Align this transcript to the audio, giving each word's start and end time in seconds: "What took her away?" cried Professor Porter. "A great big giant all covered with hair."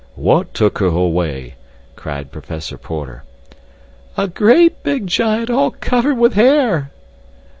"What 0.15 0.55
took 0.55 0.79
her 0.79 0.87
away?" 0.87 1.53
cried 1.95 2.31
Professor 2.31 2.75
Porter. 2.75 3.23
"A 4.17 4.27
great 4.27 4.81
big 4.81 5.05
giant 5.05 5.51
all 5.51 5.69
covered 5.69 6.17
with 6.17 6.33
hair." 6.33 6.89